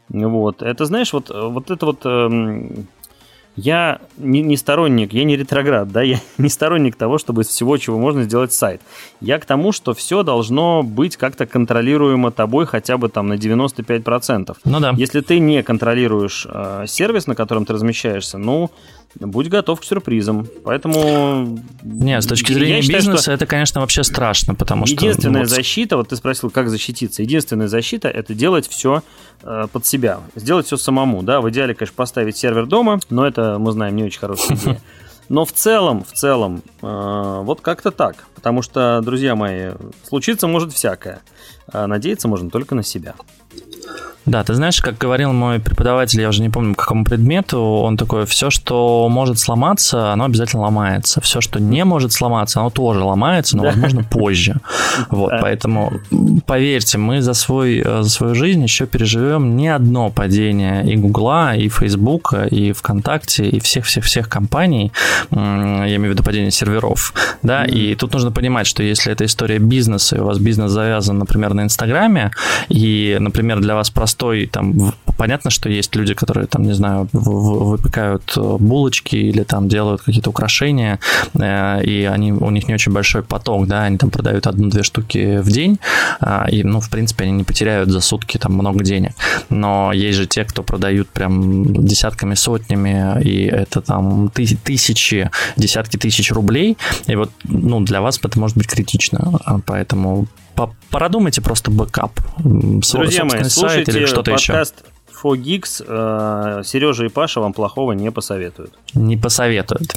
[0.08, 2.86] Вот, это, знаешь, вот, вот это вот эм,
[3.56, 7.76] я не, не сторонник, я не ретроград, да, я не сторонник того, чтобы из всего,
[7.76, 8.80] чего можно сделать сайт.
[9.20, 14.56] Я к тому, что все должно быть как-то контролируемо тобой хотя бы там на 95%.
[14.64, 14.94] Ну да.
[14.96, 18.70] Если ты не контролируешь э, сервис, на котором ты размещаешься, ну,
[19.18, 20.46] будь готов к сюрпризам.
[20.64, 21.58] Поэтому...
[21.82, 24.94] Не, с точки зрения считаю, бизнеса это, конечно, вообще страшно, потому что...
[24.94, 27.22] Единственная защита, вот ты спросил, как защититься.
[27.22, 29.02] Единственная защита– это делать все
[29.42, 30.20] э, под себя.
[30.34, 31.40] Сделать все самому, да.
[31.40, 34.80] В идеале, конечно, поставить сервер дома, но это, мы знаем, не очень хорошая идея.
[35.28, 38.26] Но в целом, в целом, э, вот как-то так.
[38.34, 39.70] Потому что, друзья мои,
[40.06, 41.20] случиться может всякое.
[41.72, 43.14] А надеяться можно только на себя.
[44.24, 47.96] Да, ты знаешь, как говорил мой преподаватель, я уже не помню, по какому предмету, он
[47.96, 51.20] такой, все, что может сломаться, оно обязательно ломается.
[51.20, 54.56] Все, что не может сломаться, оно тоже ломается, но, возможно, позже.
[55.10, 55.92] Вот, поэтому,
[56.46, 61.56] поверьте, мы за, свой, э, за свою жизнь еще переживем не одно падение и Гугла,
[61.56, 64.92] и Фейсбука, и ВКонтакте, и всех-всех-всех компаний,
[65.30, 69.58] я имею в виду падение серверов, да, и тут нужно понимать, что если это история
[69.58, 72.30] бизнеса, и у вас бизнес завязан, например, на Инстаграме,
[72.68, 77.08] и, например, для вас просто простой, там, понятно, что есть люди, которые, там, не знаю,
[77.12, 80.98] выпекают э, булочки или там делают какие-то украшения,
[81.34, 85.40] э, и они, у них не очень большой поток, да, они там продают одну-две штуки
[85.40, 85.78] в день,
[86.20, 89.12] а, и, ну, в принципе, они не потеряют за сутки там много денег.
[89.50, 96.32] Но есть же те, кто продают прям десятками, сотнями, и это там тысячи, десятки тысяч
[96.32, 96.76] рублей,
[97.08, 100.26] и вот, ну, для вас это может быть критично, поэтому
[100.90, 102.12] Продумайте просто бэкап.
[102.38, 104.92] Друзья мои, слушайте или что-то подкаст еще.
[105.22, 105.84] 4Geeks.
[105.86, 108.74] Э, Сережа и Паша вам плохого не посоветуют.
[108.94, 109.94] Не посоветуют.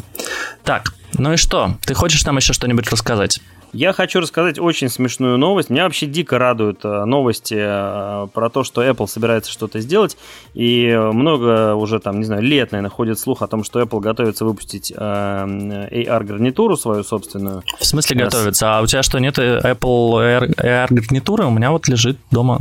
[0.63, 1.75] Так, ну и что?
[1.85, 3.39] Ты хочешь нам еще что-нибудь рассказать?
[3.75, 5.69] Я хочу рассказать очень смешную новость.
[5.69, 10.15] Меня вообще дико радуют э, новости э, про то, что Apple собирается что-то сделать.
[10.53, 14.45] И много уже там, не знаю, лет, наверное, ходит слух о том, что Apple готовится
[14.45, 17.63] выпустить э, AR-гарнитуру свою собственную.
[17.77, 18.77] В смысле готовится?
[18.77, 21.43] А у тебя что, нет Apple AR-гарнитуры?
[21.45, 22.59] У меня вот лежит дома.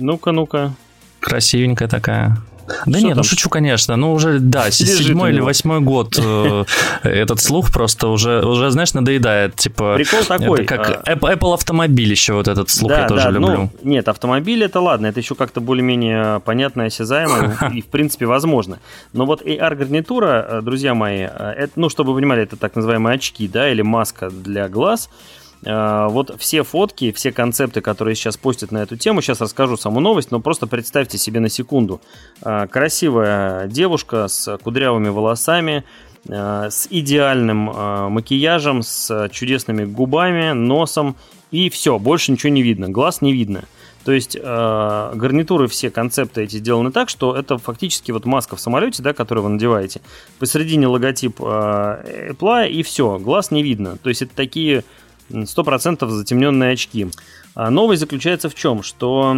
[0.00, 0.74] Ну-ка, ну-ка.
[1.20, 2.38] Красивенькая такая.
[2.86, 3.96] Да нет, ну шучу, конечно.
[3.96, 6.64] Ну уже, да, седьмой или восьмой год э,
[7.02, 9.56] этот слух просто уже, уже, знаешь, надоедает.
[9.56, 10.62] Типа, Прикол такой.
[10.62, 13.56] Это как а Apple автомобиль еще вот этот слух я тоже люблю.
[13.56, 18.26] Ну, нет, автомобиль это ладно, это еще как-то более-менее понятно и осязаемо и, в принципе,
[18.26, 18.78] возможно.
[19.12, 23.14] Но вот AR-гарнитура, э, друзья мои, э, это, ну, чтобы вы понимали, это так называемые
[23.14, 25.08] очки, да, или маска для глаз–
[25.62, 30.30] вот все фотки, все концепты, которые сейчас постят на эту тему, сейчас расскажу саму новость,
[30.30, 32.00] но просто представьте себе на секунду.
[32.42, 35.84] Э, красивая девушка с кудрявыми волосами,
[36.28, 41.16] э, с идеальным макияжем, с чудесными губами, носом,
[41.50, 43.64] и все, больше ничего не видно, глаз не видно.
[44.06, 48.60] То есть э, гарнитуры, все концепты эти сделаны так, что это фактически вот маска в
[48.60, 50.00] самолете, да, которую вы надеваете.
[50.38, 53.96] Посередине логотип э, Apple, и все, глаз не видно.
[53.96, 54.84] То есть это такие
[55.30, 57.08] 100% затемненные очки.
[57.54, 58.82] А новость заключается в чем?
[58.82, 59.34] Что...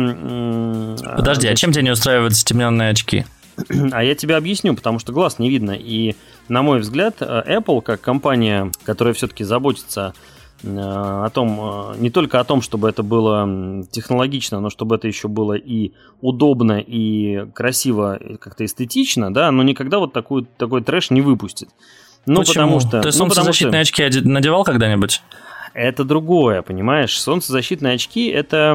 [1.16, 3.24] Подожди, а чем тебя не устраивают затемненные очки?
[3.92, 5.72] А я тебе объясню, потому что глаз не видно.
[5.72, 6.14] И,
[6.48, 10.14] на мой взгляд, Apple, как компания, которая все-таки заботится
[10.62, 15.08] э, о том, э, не только о том, чтобы это было технологично, но чтобы это
[15.08, 21.10] еще было и удобно, и красиво, как-то эстетично, да, но никогда вот такую, такой трэш
[21.10, 21.68] не выпустит.
[22.26, 22.54] Ну, Почему?
[22.54, 23.00] потому что...
[23.00, 24.04] Ты ну, солнцезащитные что...
[24.04, 25.22] очки надевал когда-нибудь?
[25.78, 27.18] Это другое, понимаешь?
[27.20, 28.74] Солнцезащитные очки это,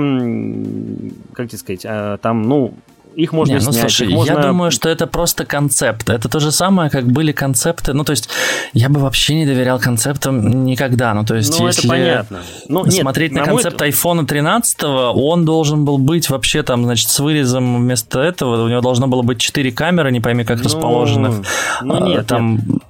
[1.34, 2.74] как тебе сказать, а, там, ну,
[3.16, 3.92] их можно не, ну, снять.
[3.92, 4.34] Слушай, можно...
[4.34, 6.10] я думаю, что это просто концепт.
[6.10, 7.94] Это то же самое, как были концепты.
[7.94, 8.30] Ну, то есть,
[8.74, 11.14] я бы вообще не доверял концептам никогда.
[11.14, 12.40] Ну, то есть, ну, если это понятно.
[12.68, 13.90] Ну, смотреть нет, на, на концепт мой...
[13.90, 18.64] iPhone 13, он должен был быть вообще там, значит, с вырезом вместо этого.
[18.64, 21.46] У него должно было быть 4 камеры, не пойми, как ну, расположенных.
[21.82, 22.82] Ну, нет, а, там, нет.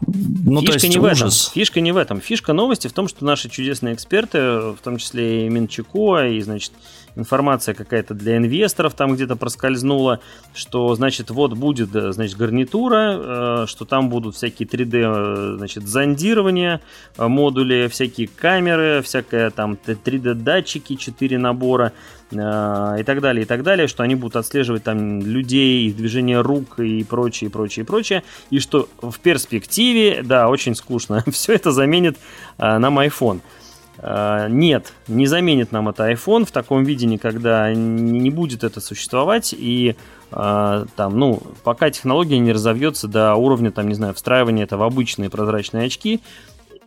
[0.45, 1.19] Ну, Фишка то есть не ужас.
[1.19, 1.53] в этом.
[1.53, 2.21] Фишка не в этом.
[2.21, 6.73] Фишка новости в том, что наши чудесные эксперты, в том числе и Минчуко, и, значит,
[7.15, 10.19] информация какая-то для инвесторов там где-то проскользнула,
[10.53, 16.81] что, значит, вот будет, значит, гарнитура, э, что там будут всякие 3D, э, значит, зондирования,
[17.17, 21.93] э, модули, всякие камеры, всякое там 3D-датчики, 4 набора
[22.31, 26.79] и так далее, и так далее, что они будут отслеживать там людей, их движение рук
[26.79, 31.71] и прочее, и прочее, и прочее, и что в перспективе, да, очень скучно, все это
[31.71, 32.17] заменит
[32.57, 33.41] нам iPhone.
[33.99, 39.53] А, нет, не заменит нам это iPhone в таком виде никогда не будет это существовать
[39.55, 39.95] и
[40.31, 44.81] а, там, ну, пока технология не разовьется до уровня, там, не знаю, встраивания это в
[44.83, 46.21] обычные прозрачные очки,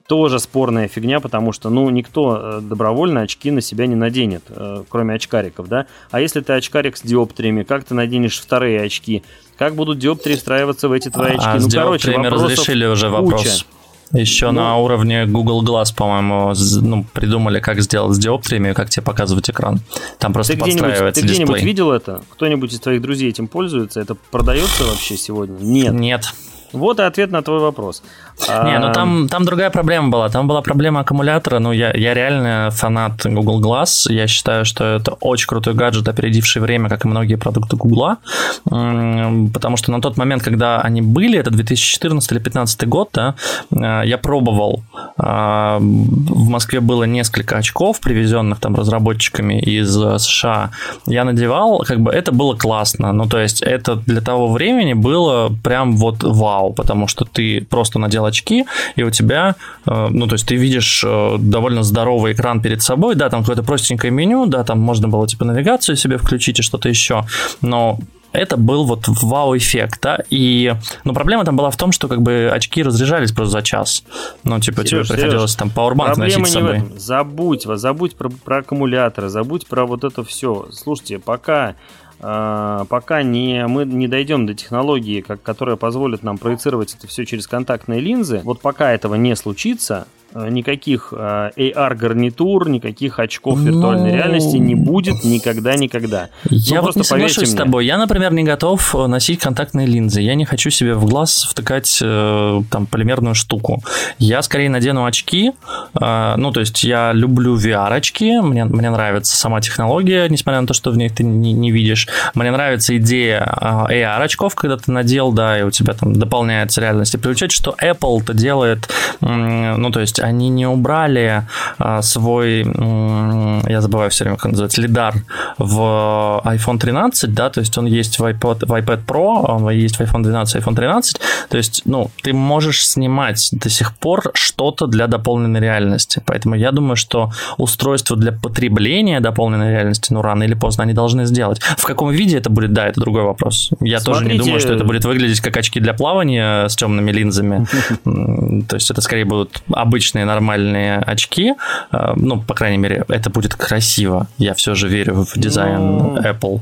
[0.08, 4.84] тоже спорная фигня, потому что, ну, никто э, добровольно очки на себя не наденет, э,
[4.88, 5.86] кроме очкариков, да.
[6.10, 9.24] А если ты очкарик с диоптриями, как ты наденешь вторые очки?
[9.58, 11.44] Как будут диоптрии встраиваться в эти твои очки?
[11.44, 13.42] А ну, с короче, разрешили уже вопрос.
[13.42, 13.64] Куча.
[14.12, 19.02] Еще ну, на уровне Google Glass, по-моему, ну, придумали, как сделать с диоптриями, как тебе
[19.02, 19.80] показывать экран.
[20.18, 22.22] Там просто ты подстраивается Ты где-нибудь видел это?
[22.30, 24.00] Кто-нибудь из твоих друзей этим пользуется?
[24.00, 25.56] Это продается вообще сегодня?
[25.58, 25.92] Нет.
[25.92, 26.32] Нет.
[26.76, 28.02] Вот и ответ на твой вопрос.
[28.48, 30.28] Не, ну там, там другая проблема была.
[30.28, 31.58] Там была проблема аккумулятора.
[31.58, 34.12] Ну, я, я реально фанат Google Glass.
[34.12, 38.16] Я считаю, что это очень крутой гаджет, опередивший время, как и многие продукты Google.
[38.64, 43.34] Потому что на тот момент, когда они были, это 2014 или 2015 год, да,
[43.70, 44.82] э, я пробовал.
[45.18, 50.70] А, в Москве было несколько очков, привезенных там разработчиками из э, США.
[51.06, 53.12] Я надевал, как бы это было классно.
[53.12, 57.98] Ну, то есть это для того времени было прям вот вау, потому что ты просто
[57.98, 58.64] надел очки,
[58.96, 63.14] и у тебя, э, ну, то есть ты видишь э, довольно здоровый экран перед собой,
[63.14, 66.88] да, там какое-то простенькое меню, да, там можно было типа навигацию себе включить и что-то
[66.88, 67.24] еще,
[67.60, 67.98] но
[68.32, 70.74] это был вот вау-эффект, да, и,
[71.04, 74.04] но проблема там была в том, что как бы очки разряжались просто за час,
[74.44, 76.82] ну, типа Сереж, тебе приходилось Сереж, там пауэрбанк носить с собой.
[76.96, 80.68] Забудь, забудь про, про аккумуляторы, забудь про вот это все.
[80.72, 81.76] Слушайте, пока
[82.18, 87.46] пока не, мы не дойдем до технологии, как, которая позволит нам проецировать это все через
[87.46, 90.06] контактные линзы, вот пока этого не случится,
[90.48, 94.16] никаких э, AR-гарнитур, никаких очков виртуальной ну...
[94.16, 96.28] реальности не будет никогда-никогда.
[96.50, 97.46] Я ну, вот не соглашусь мне.
[97.46, 97.86] с тобой.
[97.86, 100.20] Я, например, не готов э, носить контактные линзы.
[100.20, 103.82] Я не хочу себе в глаз втыкать там полимерную штуку.
[104.18, 105.52] Я скорее надену очки.
[105.94, 108.40] Ну, то есть я люблю VR-очки.
[108.40, 112.08] Мне, мне нравится сама технология, несмотря на то, что в них ты не, не видишь.
[112.34, 117.14] Мне нравится идея AR-очков, когда ты надел, да, и у тебя там дополняется реальность.
[117.14, 118.88] И приучать, что Apple-то делает,
[119.20, 121.46] ну, то есть они не убрали
[121.78, 125.14] а, свой, я забываю все время, как называется, лидар
[125.58, 129.96] в iPhone 13, да, то есть он есть в iPad, в iPad Pro, он есть
[129.96, 134.86] в iPhone 12, iPhone 13, то есть, ну, ты можешь снимать до сих пор что-то
[134.86, 140.54] для дополненной реальности, поэтому я думаю, что устройство для потребления дополненной реальности, ну, рано или
[140.54, 141.60] поздно они должны сделать.
[141.76, 143.70] В каком виде это будет, да, это другой вопрос.
[143.80, 144.04] Я Смотрите...
[144.04, 147.66] тоже не думаю, что это будет выглядеть как очки для плавания с темными линзами,
[148.68, 151.54] то есть это скорее будут обычные обычные нормальные очки.
[151.92, 154.26] Э, ну, по крайней мере, это будет красиво.
[154.38, 156.16] Я все же верю в дизайн ну...
[156.16, 156.60] Apple.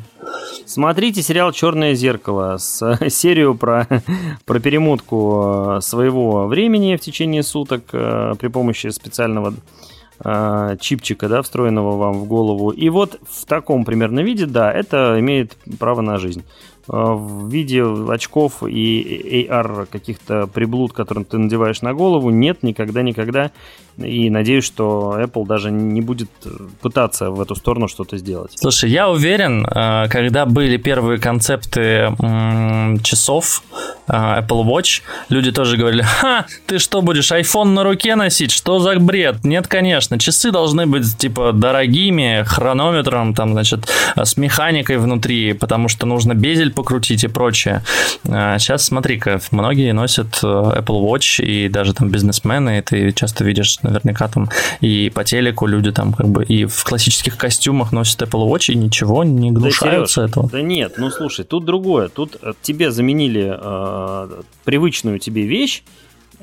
[0.66, 3.86] Смотрите сериал Черное зеркало с серию про,
[4.44, 9.54] про перемотку э, своего времени в течение суток э, при помощи специального
[10.80, 12.70] чипчика, да, встроенного вам в голову.
[12.70, 16.44] И вот в таком примерно виде, да, это имеет право на жизнь.
[16.88, 23.50] Э, в виде очков и AR каких-то приблуд, которые ты надеваешь на голову, нет никогда-никогда.
[23.96, 26.28] И надеюсь, что Apple даже не будет
[26.80, 28.52] пытаться в эту сторону что-то сделать.
[28.56, 32.12] Слушай, я уверен, э, когда были первые концепты
[33.02, 33.62] часов
[34.08, 38.50] э, Apple Watch, люди тоже говорили, ха, ты что, будешь iPhone на руке носить?
[38.50, 39.44] Что за бред?
[39.44, 46.04] Нет, конечно, часы должны быть, типа, дорогими, хронометром, там, значит, с механикой внутри, потому что
[46.04, 47.82] нужно безель покрутить и прочее.
[48.24, 53.44] Сейчас а, смотри-ка, многие носят э, Apple Watch, и даже там бизнесмены, и ты часто
[53.44, 54.48] видишь наверняка там
[54.80, 58.76] и по телеку люди там как бы и в классических костюмах носят Apple Watch, и
[58.76, 60.50] ничего, не гнушаются да, этого.
[60.50, 62.08] Да нет, ну слушай, тут другое.
[62.08, 65.82] Тут э, тебе заменили э, привычную тебе вещь,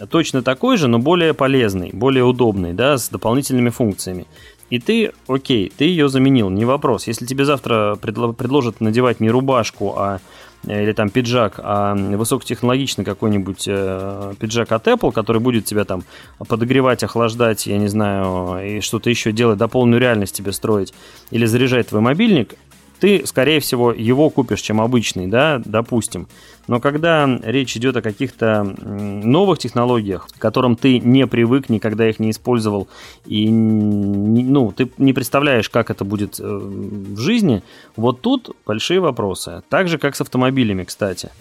[0.10, 4.26] точно такой же, но более полезный, более удобный, да, с дополнительными функциями.
[4.72, 7.06] И ты, окей, ты ее заменил, не вопрос.
[7.06, 10.20] Если тебе завтра предложат надевать не рубашку, а
[10.66, 16.04] э, или там пиджак, а высокотехнологичный какой-нибудь э, пиджак от Apple, который будет тебя там
[16.38, 20.94] подогревать, охлаждать, я не знаю, и что-то еще делать, дополненную реальность тебе строить,
[21.32, 22.56] или заряжать твой мобильник,
[23.02, 26.28] ты, скорее всего, его купишь, чем обычный, да, допустим.
[26.68, 32.20] Но когда речь идет о каких-то новых технологиях, к которым ты не привык, никогда их
[32.20, 32.88] не использовал,
[33.26, 37.64] и ну, ты не представляешь, как это будет э, в жизни,
[37.96, 39.64] вот тут большие вопросы.
[39.68, 41.32] Так же, как с автомобилями, кстати.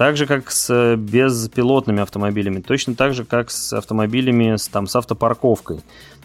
[0.00, 2.62] Так же, как с э, беспилотными автомобилями.
[2.62, 5.80] Точно так же, как с автомобилями с, там, с автопарковкой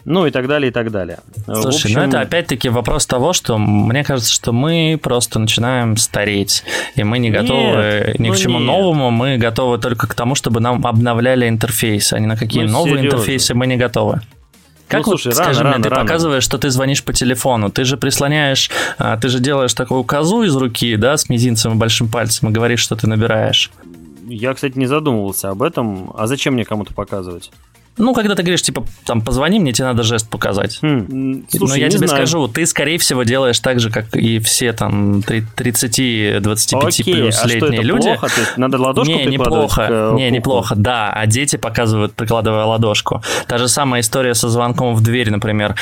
[0.06, 1.18] ну и так далее, и так далее.
[1.46, 2.00] Слушай, общем...
[2.00, 6.62] ну это опять-таки вопрос того, что мне кажется, что мы просто начинаем стареть,
[6.94, 8.66] и мы не готовы нет, ни ну к чему нет.
[8.68, 12.72] новому, мы готовы только к тому, чтобы нам обновляли интерфейс, а ни на какие ну,
[12.72, 13.16] новые серьезно.
[13.16, 14.20] интерфейсы мы не готовы.
[14.88, 16.02] Как ну, слушай, вот, рано, скажи рано, мне, ты рано.
[16.02, 20.44] показываешь, что ты звонишь по телефону, ты же прислоняешь, а, ты же делаешь такую козу
[20.44, 23.70] из руки, да, с мизинцем и большим пальцем и говоришь, что ты набираешь.
[24.28, 26.12] Я, кстати, не задумывался об этом.
[26.16, 27.50] А зачем мне кому-то показывать?
[27.98, 30.78] Ну, когда ты говоришь, типа, там, позвони мне, тебе надо жест показать.
[30.82, 31.44] Хм.
[31.48, 32.26] Слушай, Но я тебе знаю.
[32.26, 37.82] скажу, ты, скорее всего, делаешь так же, как и все там 30-25 плюс а летние
[37.82, 38.08] люди.
[38.08, 38.34] Плохо?
[38.34, 39.86] То есть надо ладошку Не, неплохо.
[39.86, 40.14] К...
[40.14, 41.10] Не, неплохо, да.
[41.12, 43.22] А дети показывают, прикладывая ладошку.
[43.46, 45.74] Та же самая история со звонком в дверь, например.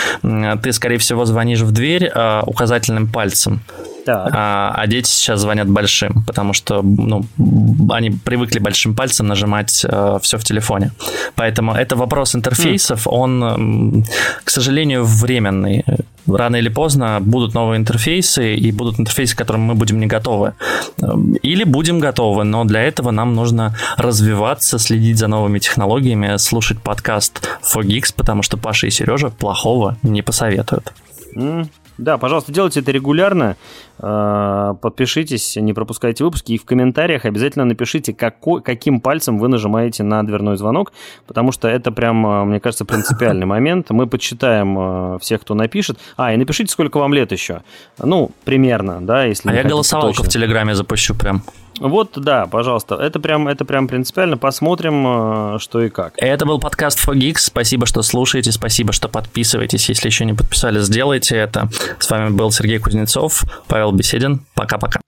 [0.63, 3.61] Ты, скорее всего, звонишь в дверь э, указательным пальцем
[4.07, 7.25] А, а дети сейчас звонят большим, потому что ну,
[7.91, 10.93] они привыкли большим пальцем нажимать э, все в телефоне.
[11.35, 13.11] Поэтому это вопрос интерфейсов, mm.
[13.11, 14.05] он,
[14.45, 15.85] к сожалению, временный.
[16.27, 20.55] Рано или поздно будут новые интерфейсы, и будут интерфейсы, к которым мы будем не готовы.
[21.43, 27.47] Или будем готовы, но для этого нам нужно развиваться, следить за новыми технологиями, слушать подкаст
[27.63, 30.93] Fogix, потому что Паша и Сережа плохого не посоветуют.
[31.37, 31.69] Mm.
[31.99, 33.57] Да, пожалуйста, делайте это регулярно.
[33.99, 36.53] Э, подпишитесь, не пропускайте выпуски.
[36.53, 40.93] И в комментариях обязательно напишите, какой, каким пальцем вы нажимаете на дверной звонок,
[41.27, 43.91] потому что это прям, э, мне кажется, принципиальный момент.
[43.91, 45.99] Мы подсчитаем э, всех, кто напишет.
[46.17, 47.63] А, и напишите, сколько вам лет еще.
[47.99, 49.49] Ну, примерно, да, если...
[49.49, 51.43] А я голосовалку в Телеграме запущу прям.
[51.81, 52.95] Вот, да, пожалуйста.
[52.97, 54.37] Это прям, это прям принципиально.
[54.37, 56.15] Посмотрим, что и как.
[56.17, 57.39] Это был подкаст Fogix.
[57.39, 58.53] Спасибо, что слушаете.
[58.53, 59.89] Спасибо, что подписываетесь.
[59.89, 61.69] Если еще не подписались, сделайте это.
[61.99, 64.45] С вами был Сергей Кузнецов, Павел Беседин.
[64.55, 65.04] Пока-пока.